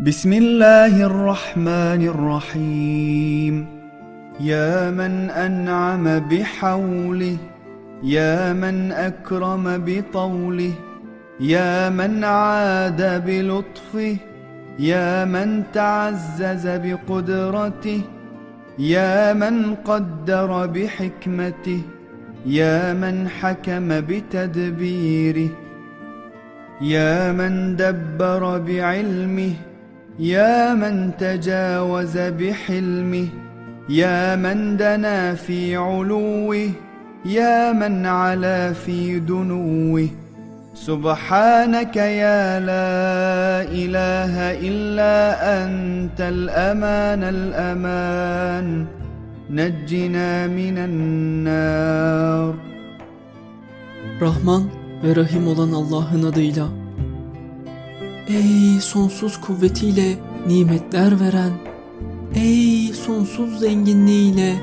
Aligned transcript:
بسم 0.00 0.32
الله 0.32 1.06
الرحمن 1.06 2.02
الرحيم 2.14 3.66
يا 4.40 4.90
من 4.90 5.30
أنعم 5.30 6.18
بحوله 6.18 7.36
يا 8.02 8.52
من 8.52 8.92
أكرم 8.92 9.84
بطوله 9.86 10.72
يا 11.40 11.90
من 11.90 12.24
عاد 12.24 13.24
بلطفه 13.26 14.16
يا 14.78 15.24
من 15.24 15.62
تعزز 15.72 16.66
بقدرته 16.66 18.00
يا 18.78 19.32
من 19.32 19.74
قدر 19.74 20.66
بحكمته 20.66 21.82
يا 22.46 22.92
من 22.92 23.28
حكم 23.28 23.88
بتدبيره 24.00 25.48
يا 26.80 27.32
من 27.32 27.76
دبر 27.76 28.58
بعلمه 28.58 29.54
يا 30.18 30.74
من 30.74 31.10
تجاوز 31.18 32.18
بحلمه 32.18 33.26
يا 33.88 34.36
من 34.36 34.76
دنا 34.76 35.34
في 35.34 35.76
علوه 35.76 36.70
يا 37.24 37.72
من 37.72 38.06
علا 38.06 38.72
في 38.72 39.18
دنوه. 39.18 40.08
سبحانك 40.74 41.96
يا 41.96 42.60
لا 42.60 43.62
إله 43.62 44.34
إلا 44.68 45.14
أنت 45.62 46.20
الأمان 46.20 47.22
الأمان. 47.22 48.86
نجنا 49.50 50.46
من 50.46 50.78
النار. 50.78 52.54
Ve 55.04 55.16
Rahim 55.16 55.48
olan 55.48 55.72
Allah'ın 55.72 56.22
adıyla. 56.22 56.87
Ey 58.28 58.80
sonsuz 58.80 59.40
kuvvetiyle 59.40 60.16
nimetler 60.46 61.20
veren, 61.20 61.52
ey 62.34 62.92
sonsuz 62.92 63.60
zenginliğiyle 63.60 64.54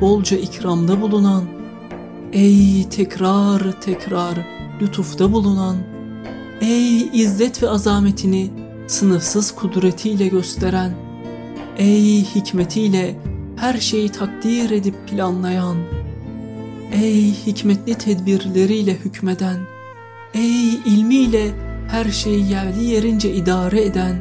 bolca 0.00 0.36
ikramda 0.36 1.00
bulunan, 1.00 1.44
ey 2.32 2.88
tekrar 2.88 3.80
tekrar 3.80 4.38
lütufta 4.80 5.32
bulunan, 5.32 5.76
ey 6.60 7.22
izzet 7.22 7.62
ve 7.62 7.68
azametini 7.68 8.50
sınıfsız 8.86 9.54
kudretiyle 9.54 10.28
gösteren, 10.28 10.92
ey 11.78 12.24
hikmetiyle 12.24 13.16
her 13.56 13.78
şeyi 13.80 14.08
takdir 14.08 14.70
edip 14.70 15.08
planlayan, 15.08 15.76
ey 16.92 17.32
hikmetli 17.32 17.94
tedbirleriyle 17.94 18.94
hükmeden, 18.94 19.58
ey 20.34 20.74
ilmiyle 20.74 21.69
her 21.90 22.04
şeyi 22.04 22.50
yerli 22.50 22.84
yerince 22.84 23.34
idare 23.34 23.84
eden, 23.84 24.16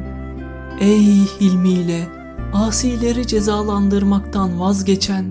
ey 0.80 1.26
hilmiyle 1.40 2.08
asileri 2.54 3.28
cezalandırmaktan 3.28 4.60
vazgeçen, 4.60 5.26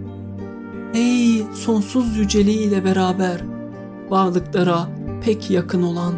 ey 0.94 1.42
sonsuz 1.55 2.16
yüceliğiyle 2.16 2.84
beraber 2.84 3.41
varlıklara 4.11 4.89
pek 5.25 5.50
yakın 5.50 5.83
olan, 5.83 6.14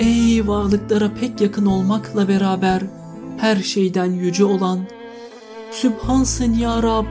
ey 0.00 0.48
varlıklara 0.48 1.10
pek 1.20 1.40
yakın 1.40 1.66
olmakla 1.66 2.28
beraber 2.28 2.82
her 3.38 3.56
şeyden 3.56 4.12
yüce 4.12 4.44
olan, 4.44 4.78
Sübhansın 5.70 6.54
ya 6.54 6.82
Rab, 6.82 7.04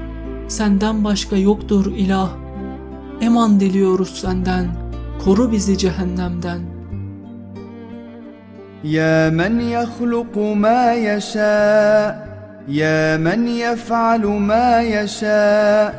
senden 0.47 1.03
başka 1.03 1.38
yoktur 1.38 1.85
ilah. 1.85 2.29
Eman 3.21 3.59
diliyoruz 3.59 4.09
senden, 4.09 4.67
koru 5.25 5.51
bizi 5.51 5.77
cehennemden. 5.77 6.72
يا 8.84 9.30
من 9.30 9.62
يخلق 9.62 10.38
ما 10.38 10.94
يشاء 10.94 12.28
يا 12.67 13.17
من 13.17 13.48
يفعل 13.48 14.25
ما 14.25 14.81
يشاء 14.81 15.94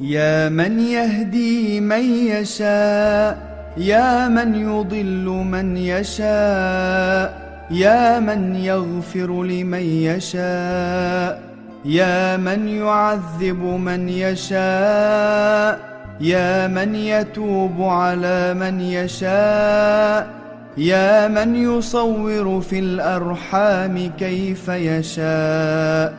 يا 0.00 0.48
من 0.48 0.80
يهدي 0.80 1.80
من 1.80 2.26
يشاء 2.26 3.38
يا 3.76 4.28
من 4.28 4.54
يضل 4.54 5.24
من 5.24 5.76
يشاء 5.76 7.42
يا 7.70 8.20
من 8.20 8.56
يغفر 8.56 9.44
لمن 9.44 9.82
يشاء 9.82 11.40
يا 11.84 12.36
من 12.36 12.68
يعذب 12.68 13.62
من 13.62 14.08
يشاء 14.08 15.78
يا 16.20 16.66
من 16.66 16.94
يتوب 16.94 17.82
على 17.82 18.54
من 18.54 18.80
يشاء. 18.80 20.41
يا 20.76 21.28
من 21.28 21.56
يصور 21.56 22.60
في 22.60 22.78
الأرحام 22.78 24.10
كيف 24.18 24.68
يشاء 24.68 26.14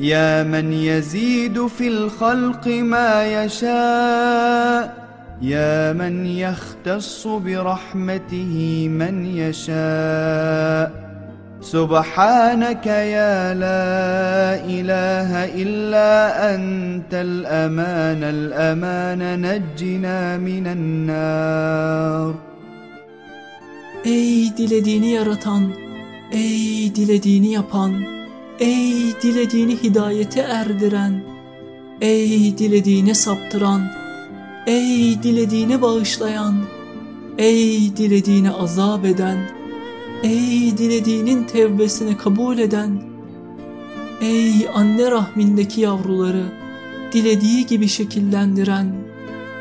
يا 0.00 0.42
من 0.42 0.72
يزيد 0.72 1.66
في 1.66 1.88
الخلق 1.88 2.68
ما 2.68 3.44
يشاء 3.44 5.06
يا 5.42 5.92
من 5.92 6.26
يختص 6.26 7.26
برحمته 7.26 8.88
من 8.90 9.26
يشاء 9.26 11.06
سبحانك 11.60 12.86
يا 12.86 13.54
لا 13.54 14.54
إله 14.64 15.44
إلا 15.62 16.54
أنت 16.54 17.14
الأمان 17.14 18.22
الأمان 18.22 19.40
نجنا 19.40 20.36
من 20.36 20.66
النار 20.66 22.45
Ey 24.06 24.56
dilediğini 24.56 25.10
yaratan, 25.10 25.72
ey 26.32 26.94
dilediğini 26.94 27.52
yapan, 27.52 27.94
ey 28.60 28.94
dilediğini 29.22 29.82
hidayete 29.82 30.40
erdiren, 30.40 31.24
ey 32.00 32.58
dilediğine 32.58 33.14
saptıran, 33.14 33.82
ey 34.66 35.22
dilediğine 35.22 35.82
bağışlayan, 35.82 36.54
ey 37.38 37.96
dilediğine 37.96 38.50
azap 38.50 39.04
eden, 39.04 39.38
ey 40.22 40.78
dilediğinin 40.78 41.44
tevbesini 41.44 42.16
kabul 42.16 42.58
eden, 42.58 43.02
ey 44.20 44.68
anne 44.74 45.10
rahmindeki 45.10 45.80
yavruları 45.80 46.44
dilediği 47.12 47.66
gibi 47.66 47.88
şekillendiren, 47.88 48.94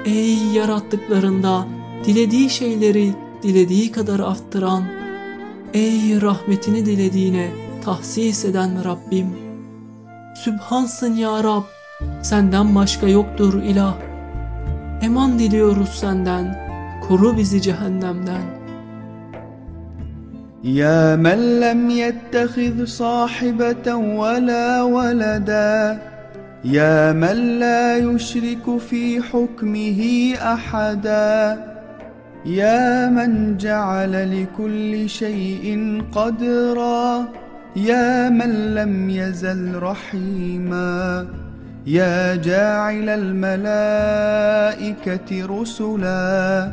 ey 0.06 0.38
yarattıklarında 0.54 1.68
dilediği 2.06 2.50
şeyleri 2.50 3.25
dilediği 3.45 3.93
kadar 3.93 4.21
aftıran, 4.21 4.85
ey 5.75 6.21
rahmetini 6.21 6.87
dilediğine 6.87 7.51
tahsis 7.85 8.45
eden 8.45 8.85
Rabbim. 8.85 9.27
Sübhansın 10.45 11.15
ya 11.15 11.45
Rab, 11.45 11.63
senden 12.23 12.75
başka 12.75 13.09
yoktur 13.09 13.63
ilah. 13.63 13.95
Eman 15.03 15.39
diliyoruz 15.39 15.89
senden, 15.89 16.59
koru 17.09 17.37
bizi 17.37 17.63
cehennemden. 17.63 18.61
يا 20.65 21.17
من 21.17 21.61
لم 21.61 21.91
يتخذ 21.91 22.85
صاحبة 22.85 23.95
ولا 23.95 24.83
ولدا 24.83 25.99
يا 26.65 27.13
من 27.13 27.59
لا 27.59 27.97
يشرك 27.97 28.79
في 28.79 29.23
حكمه 29.23 30.01
أحدا 30.55 31.31
يا 32.46 33.10
من 33.10 33.58
جعل 33.58 34.44
لكل 34.44 35.10
شيء 35.10 36.02
قدرا 36.12 37.28
يا 37.76 38.30
من 38.30 38.76
لم 38.76 39.10
يزل 39.10 39.80
رحيما 39.80 41.28
يا 41.86 42.36
جاعل 42.36 43.10
الملائكة 43.10 44.50
رسلا 45.46 46.72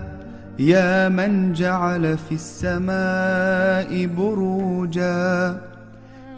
يا 0.58 1.08
من 1.08 1.52
جعل 1.52 2.18
في 2.18 2.34
السماء 2.34 4.06
بروجا 4.06 5.60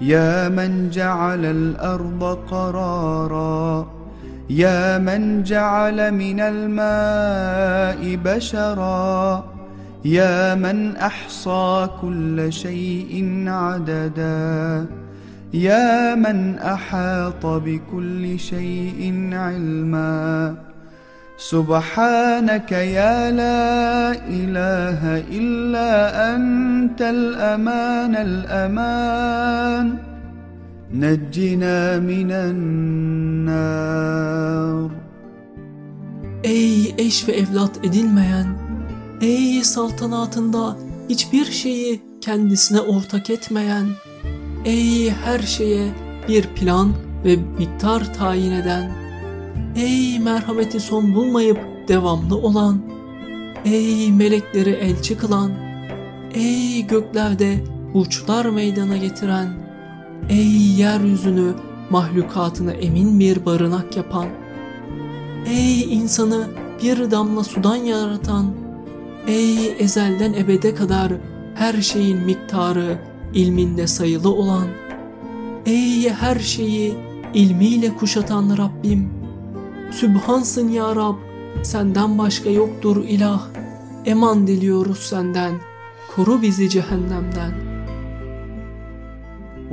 يا 0.00 0.48
من 0.48 0.90
جعل 0.90 1.44
الأرض 1.44 2.38
قرارا. 2.50 4.03
يا 4.50 4.98
من 4.98 5.42
جعل 5.42 6.12
من 6.12 6.40
الماء 6.40 8.16
بشرا 8.24 9.44
يا 10.04 10.54
من 10.54 10.96
أحصى 10.96 11.88
كل 12.00 12.52
شيء 12.52 13.44
عددا 13.46 14.86
يا 15.54 16.14
من 16.14 16.58
أحاط 16.58 17.46
بكل 17.46 18.38
شيء 18.38 19.28
علما. 19.32 20.54
سبحانك 21.38 22.72
يا 22.72 23.30
لا 23.30 24.12
إله 24.28 25.24
إلا 25.32 25.90
أنت 26.34 27.02
الأمان 27.02 28.16
الأمان. 28.16 30.13
Neccina 30.94 32.00
minen 32.00 32.56
nar. 33.46 34.90
Ey 36.44 36.94
eş 36.98 37.28
ve 37.28 37.32
evlat 37.32 37.84
edilmeyen, 37.84 38.46
ey 39.20 39.64
saltanatında 39.64 40.76
hiçbir 41.08 41.44
şeyi 41.44 42.02
kendisine 42.20 42.80
ortak 42.80 43.30
etmeyen, 43.30 43.86
ey 44.64 45.10
her 45.10 45.40
şeye 45.40 45.88
bir 46.28 46.42
plan 46.42 46.92
ve 47.24 47.36
miktar 47.58 48.14
tayin 48.14 48.52
eden, 48.52 48.92
ey 49.76 50.18
merhameti 50.18 50.80
son 50.80 51.14
bulmayıp 51.14 51.58
devamlı 51.88 52.36
olan, 52.36 52.82
ey 53.64 54.12
melekleri 54.12 54.70
elçi 54.70 55.16
kılan, 55.16 55.52
ey 56.34 56.86
göklerde 56.86 57.64
burçlar 57.94 58.46
meydana 58.46 58.96
getiren.'' 58.96 59.63
Ey 60.28 60.72
yeryüzünü 60.78 61.54
mahlukatına 61.90 62.72
emin 62.72 63.20
bir 63.20 63.46
barınak 63.46 63.96
yapan. 63.96 64.26
Ey 65.46 65.94
insanı 65.94 66.48
bir 66.82 67.10
damla 67.10 67.44
sudan 67.44 67.76
yaratan. 67.76 68.54
Ey 69.26 69.76
ezelden 69.78 70.32
ebede 70.32 70.74
kadar 70.74 71.12
her 71.54 71.82
şeyin 71.82 72.18
miktarı 72.18 72.98
ilminde 73.34 73.86
sayılı 73.86 74.34
olan. 74.34 74.66
Ey 75.66 76.10
her 76.10 76.38
şeyi 76.38 76.94
ilmiyle 77.34 77.96
kuşatan 77.96 78.58
Rabbim. 78.58 79.10
Sübhansın 79.92 80.68
ya 80.68 80.96
Rab, 80.96 81.16
senden 81.62 82.18
başka 82.18 82.50
yoktur 82.50 83.04
ilah. 83.04 83.42
Eman 84.04 84.46
diliyoruz 84.46 84.98
senden, 84.98 85.54
koru 86.16 86.42
bizi 86.42 86.68
cehennemden.'' 86.68 87.73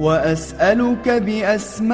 وأسألك 0.02 1.10
بأسمائك 1.26 1.86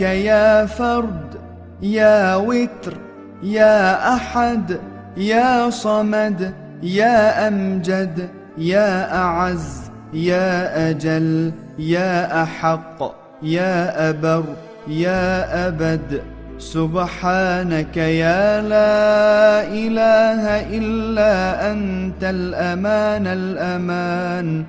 يا 0.00 0.66
فرد 0.66 1.34
يا 1.82 2.36
وتر 2.36 2.94
يا 3.42 4.14
أحد 4.14 4.78
يا 5.16 5.70
صمد 5.70 6.54
يا 6.82 7.48
أمجد 7.48 8.28
يا 8.58 9.14
أعز 9.14 9.90
يا 10.12 10.90
أجل 10.90 11.52
يا 11.78 12.42
أحق 12.42 13.14
يا 13.42 14.10
أبر 14.10 14.44
يا 14.88 15.68
أبد. 15.68 16.22
سبحانك 16.58 17.96
يا 17.96 18.62
لا 18.62 19.62
إله 19.68 20.42
إلا 20.78 21.32
أنت 21.72 22.24
الأمان 22.24 23.26
الأمان. 23.26 24.64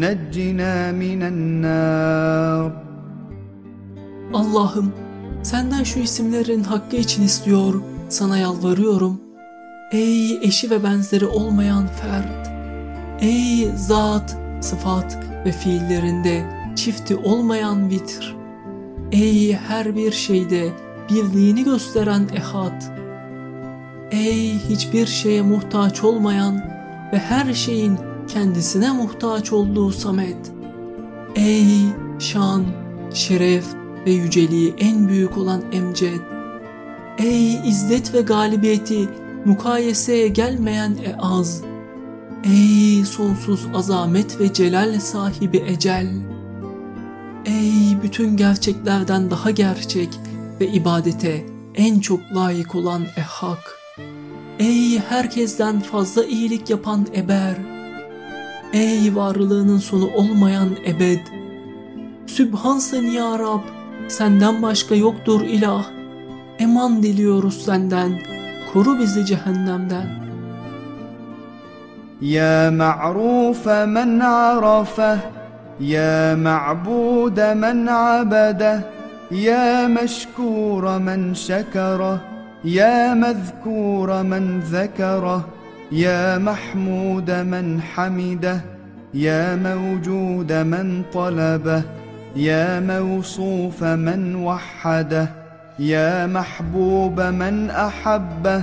neccina 0.00 0.92
minen 0.92 1.62
nar. 1.62 2.72
Allah'ım 4.34 4.92
senden 5.42 5.82
şu 5.82 6.00
isimlerin 6.00 6.64
hakkı 6.64 6.96
için 6.96 7.22
istiyor, 7.22 7.74
sana 8.08 8.38
yalvarıyorum. 8.38 9.20
Ey 9.92 10.36
eşi 10.42 10.70
ve 10.70 10.84
benzeri 10.84 11.26
olmayan 11.26 11.86
fert, 11.86 12.50
ey 13.20 13.70
zat, 13.76 14.36
sıfat 14.60 15.18
ve 15.44 15.52
fiillerinde 15.52 16.44
çifti 16.76 17.16
olmayan 17.16 17.90
vitr, 17.90 18.36
ey 19.12 19.52
her 19.52 19.96
bir 19.96 20.12
şeyde 20.12 20.68
birliğini 21.10 21.64
gösteren 21.64 22.28
ehad, 22.34 22.82
ey 24.10 24.58
hiçbir 24.58 25.06
şeye 25.06 25.42
muhtaç 25.42 26.04
olmayan 26.04 26.56
ve 27.12 27.18
her 27.18 27.52
şeyin 27.52 27.98
kendisine 28.28 28.92
muhtaç 28.92 29.52
olduğu 29.52 29.92
Samet. 29.92 30.52
Ey 31.36 31.66
şan, 32.18 32.64
şeref 33.14 33.64
ve 34.06 34.10
yüceliği 34.10 34.74
en 34.78 35.08
büyük 35.08 35.38
olan 35.38 35.62
Emced. 35.72 36.20
Ey 37.18 37.68
izzet 37.68 38.14
ve 38.14 38.20
galibiyeti 38.20 39.08
mukayeseye 39.44 40.28
gelmeyen 40.28 40.96
Eaz. 41.04 41.62
Ey 42.44 43.04
sonsuz 43.04 43.66
azamet 43.74 44.40
ve 44.40 44.52
celal 44.52 45.00
sahibi 45.00 45.64
Ecel. 45.66 46.08
Ey 47.46 48.02
bütün 48.02 48.36
gerçeklerden 48.36 49.30
daha 49.30 49.50
gerçek 49.50 50.08
ve 50.60 50.68
ibadete 50.68 51.46
en 51.74 52.00
çok 52.00 52.20
layık 52.34 52.74
olan 52.74 53.02
Ehak. 53.16 53.78
Ey 54.58 54.98
herkesten 54.98 55.80
fazla 55.80 56.24
iyilik 56.24 56.70
yapan 56.70 57.06
Eber. 57.16 57.77
Ey 58.73 59.15
varlığının 59.15 59.77
sonu 59.77 60.09
olmayan 60.15 60.69
ebed! 60.85 61.19
Sübhansın 62.27 63.05
ya 63.05 63.39
Rab, 63.39 63.61
senden 64.07 64.61
başka 64.61 64.95
yoktur 64.95 65.41
ilah. 65.41 65.85
Eman 66.59 67.03
diliyoruz 67.03 67.65
senden, 67.65 68.19
koru 68.73 68.99
bizi 68.99 69.25
cehennemden. 69.25 70.23
يا 72.23 72.69
معروف 72.69 73.67
من 73.67 74.21
عرفه 74.21 75.19
يا 75.79 76.35
معبود 76.35 77.39
من 77.39 77.89
عبده 77.89 78.81
يا 79.31 79.87
مشكور 79.87 80.99
من 80.99 81.35
شكره 81.35 82.21
يا 82.63 83.13
مذكور 83.13 84.23
من 84.23 84.59
ذكره 84.59 85.45
يا 85.92 86.38
محمود 86.38 87.30
من 87.30 87.80
حمده 87.80 88.60
يا 89.14 89.56
موجود 89.56 90.52
من 90.52 91.02
طلبه 91.12 91.82
يا 92.36 92.80
موصوف 92.80 93.84
من 93.84 94.34
وحده 94.34 95.28
يا 95.78 96.26
محبوب 96.26 97.20
من 97.20 97.70
أحبه 97.70 98.62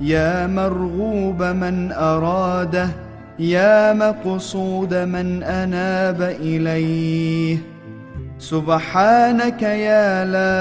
يا 0.00 0.46
مرغوب 0.46 1.42
من 1.42 1.92
أراده 1.92 2.88
يا 3.38 3.92
مقصود 3.92 4.94
من 4.94 5.42
أناب 5.42 6.22
إليه. 6.22 7.73
سبحانك 8.43 9.61
يا 9.61 10.25
لا 10.35 10.57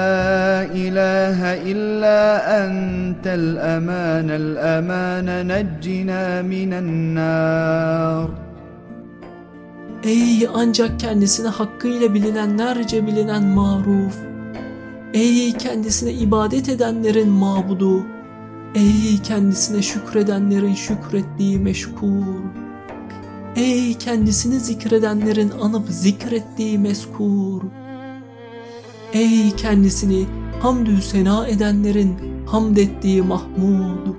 إله 0.85 1.39
إلا 1.73 2.21
أنت 2.65 3.27
الأمان 3.27 4.29
الأمان 4.31 5.29
نجنا 5.47 6.43
من 6.43 6.73
النار 6.73 8.29
Ey 10.05 10.49
ancak 10.55 11.01
kendisine 11.01 11.49
hakkıyla 11.49 12.15
bilinenlerce 12.15 13.07
bilinen 13.07 13.45
maruf. 13.45 14.17
Ey 15.15 15.53
kendisine 15.53 16.13
ibadet 16.13 16.69
edenlerin 16.69 17.29
mabudu. 17.29 18.07
Ey 18.75 19.23
kendisine 19.23 19.83
şükredenlerin 19.83 20.75
şükrettiği 20.75 21.59
meşkur. 21.59 22.62
Ey 23.56 23.94
kendisini 23.98 24.60
zikredenlerin 24.60 25.52
anıp 25.62 25.90
zikrettiği 25.90 26.80
meskur. 26.80 27.62
Ey 29.14 29.52
kendisini 29.52 30.26
hamdü 30.62 31.02
sena 31.02 31.48
edenlerin 31.48 32.16
hamd 32.46 32.78
ettiği 32.78 33.22
Mahmud. 33.22 34.16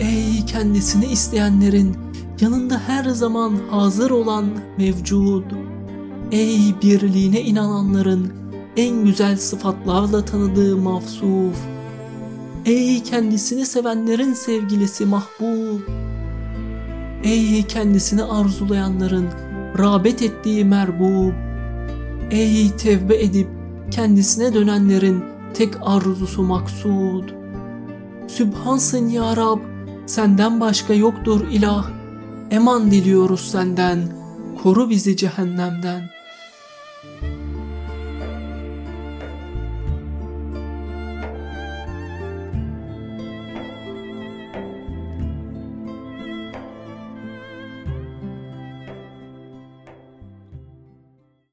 Ey 0.00 0.44
kendisini 0.46 1.06
isteyenlerin 1.06 1.96
yanında 2.40 2.80
her 2.86 3.04
zaman 3.04 3.52
hazır 3.70 4.10
olan 4.10 4.46
mevcud. 4.78 5.44
Ey 6.32 6.74
birliğine 6.82 7.40
inananların 7.40 8.32
en 8.76 9.04
güzel 9.04 9.36
sıfatlarla 9.36 10.24
tanıdığı 10.24 10.76
mafsuf. 10.76 11.56
Ey 12.66 13.02
kendisini 13.02 13.66
sevenlerin 13.66 14.32
sevgilisi 14.32 15.06
mahbub. 15.06 15.80
Ey 17.24 17.62
kendisini 17.62 18.22
arzulayanların 18.22 19.28
rağbet 19.78 20.22
ettiği 20.22 20.64
merbub. 20.64 21.32
Ey 22.30 22.76
tevbe 22.76 23.22
edip 23.22 23.48
kendisine 23.90 24.54
dönenlerin 24.54 25.24
tek 25.54 25.74
arzusu 25.82 26.42
maksud. 26.42 27.28
Sübhansın 28.28 29.08
ya 29.08 29.36
Rab, 29.36 29.58
senden 30.06 30.60
başka 30.60 30.94
yoktur 30.94 31.46
ilah. 31.50 31.90
Eman 32.50 32.90
diliyoruz 32.90 33.50
senden, 33.50 33.98
koru 34.62 34.90
bizi 34.90 35.16
cehennemden.'' 35.16 36.22